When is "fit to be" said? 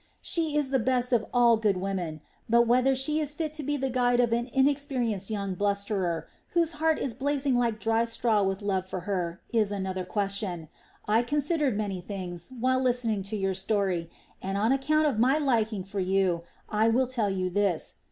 3.35-3.77